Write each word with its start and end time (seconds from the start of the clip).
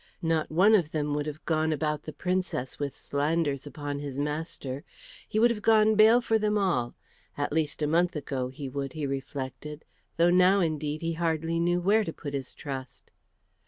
Not 0.23 0.49
one 0.51 0.73
of 0.73 0.89
them 0.93 1.13
would 1.13 1.27
have 1.27 1.45
gone 1.45 1.71
about 1.71 2.01
the 2.01 2.11
Princess 2.11 2.79
with 2.79 2.95
slanders 2.97 3.67
upon 3.67 3.99
his 3.99 4.17
master; 4.17 4.83
he 5.29 5.37
would 5.37 5.51
have 5.51 5.61
gone 5.61 5.93
bail 5.93 6.21
for 6.21 6.39
them 6.39 6.57
all, 6.57 6.95
at 7.37 7.53
least, 7.53 7.83
a 7.83 7.87
month 7.87 8.15
ago 8.15 8.47
he 8.47 8.67
would, 8.67 8.93
he 8.93 9.05
reflected, 9.05 9.85
though 10.17 10.31
now 10.31 10.59
indeed 10.59 11.03
he 11.03 11.13
hardly 11.13 11.59
knew 11.59 11.79
where 11.79 12.03
to 12.03 12.11
put 12.13 12.33
his 12.33 12.55
trust. 12.55 13.11